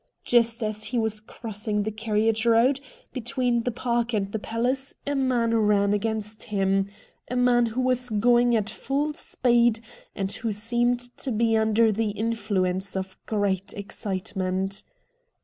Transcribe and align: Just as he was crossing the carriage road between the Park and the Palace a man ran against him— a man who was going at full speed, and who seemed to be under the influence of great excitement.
Just 0.25 0.63
as 0.63 0.85
he 0.85 0.97
was 0.97 1.21
crossing 1.21 1.83
the 1.83 1.91
carriage 1.91 2.43
road 2.43 2.81
between 3.13 3.61
the 3.61 3.69
Park 3.71 4.13
and 4.15 4.31
the 4.31 4.39
Palace 4.39 4.95
a 5.05 5.13
man 5.13 5.55
ran 5.55 5.93
against 5.93 6.41
him— 6.41 6.87
a 7.27 7.35
man 7.35 7.67
who 7.67 7.81
was 7.81 8.09
going 8.09 8.55
at 8.55 8.67
full 8.67 9.13
speed, 9.13 9.79
and 10.15 10.31
who 10.31 10.51
seemed 10.51 11.01
to 11.17 11.31
be 11.31 11.55
under 11.55 11.91
the 11.91 12.09
influence 12.09 12.95
of 12.97 13.15
great 13.27 13.73
excitement. 13.73 14.83